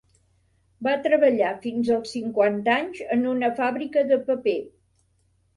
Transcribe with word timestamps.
Va 0.87 0.93
treballar 1.07 1.51
fins 1.65 1.91
als 1.97 2.15
cinquanta 2.17 2.73
anys 2.79 3.05
en 3.17 3.29
una 3.35 3.51
fàbrica 3.63 4.07
de 4.15 4.21
paper. 4.31 4.61